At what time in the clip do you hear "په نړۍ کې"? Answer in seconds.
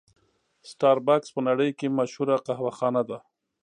1.35-1.95